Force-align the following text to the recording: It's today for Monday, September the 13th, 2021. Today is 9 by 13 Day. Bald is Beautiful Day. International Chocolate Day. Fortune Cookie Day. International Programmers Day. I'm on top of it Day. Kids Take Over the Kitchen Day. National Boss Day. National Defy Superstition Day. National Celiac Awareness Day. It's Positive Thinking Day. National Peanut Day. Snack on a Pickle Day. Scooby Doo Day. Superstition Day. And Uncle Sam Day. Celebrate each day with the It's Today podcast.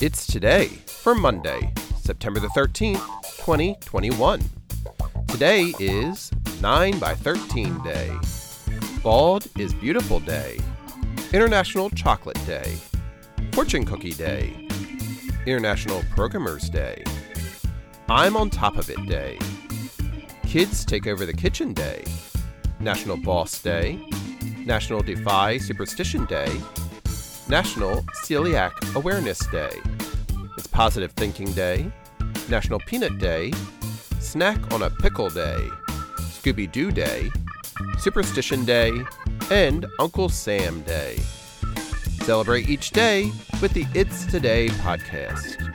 It's 0.00 0.28
today 0.28 0.68
for 0.86 1.12
Monday, 1.12 1.72
September 2.00 2.38
the 2.38 2.46
13th, 2.48 3.02
2021. 3.44 4.40
Today 5.26 5.74
is 5.80 6.30
9 6.62 7.00
by 7.00 7.16
13 7.16 7.82
Day. 7.82 8.16
Bald 9.02 9.48
is 9.58 9.74
Beautiful 9.74 10.20
Day. 10.20 10.60
International 11.32 11.90
Chocolate 11.90 12.38
Day. 12.46 12.76
Fortune 13.50 13.84
Cookie 13.84 14.12
Day. 14.12 14.68
International 15.46 16.04
Programmers 16.10 16.70
Day. 16.70 17.02
I'm 18.08 18.36
on 18.36 18.50
top 18.50 18.76
of 18.76 18.88
it 18.90 19.04
Day. 19.06 19.36
Kids 20.44 20.84
Take 20.84 21.08
Over 21.08 21.26
the 21.26 21.32
Kitchen 21.32 21.72
Day. 21.72 22.04
National 22.78 23.16
Boss 23.16 23.60
Day. 23.60 23.98
National 24.64 25.02
Defy 25.02 25.58
Superstition 25.58 26.24
Day. 26.26 26.56
National 27.48 28.02
Celiac 28.24 28.94
Awareness 28.94 29.38
Day. 29.46 29.70
It's 30.58 30.66
Positive 30.66 31.10
Thinking 31.12 31.50
Day. 31.52 31.90
National 32.50 32.78
Peanut 32.80 33.18
Day. 33.18 33.52
Snack 34.20 34.72
on 34.72 34.82
a 34.82 34.90
Pickle 34.90 35.30
Day. 35.30 35.68
Scooby 36.18 36.70
Doo 36.70 36.90
Day. 36.90 37.30
Superstition 37.98 38.66
Day. 38.66 38.92
And 39.50 39.86
Uncle 39.98 40.28
Sam 40.28 40.82
Day. 40.82 41.16
Celebrate 42.22 42.68
each 42.68 42.90
day 42.90 43.32
with 43.62 43.72
the 43.72 43.86
It's 43.94 44.26
Today 44.26 44.68
podcast. 44.68 45.67